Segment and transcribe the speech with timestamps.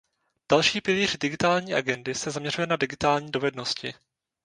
[0.51, 3.93] Další pilíř digitální agendy se zaměřuje na digitální dovednosti.